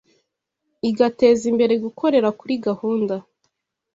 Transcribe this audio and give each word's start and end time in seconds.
igateza 0.89 1.43
imbere 1.51 1.73
gukorera 1.83 2.29
kuri 2.39 2.53
gahunda 2.67 3.15